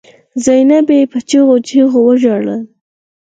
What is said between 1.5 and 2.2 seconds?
چيغو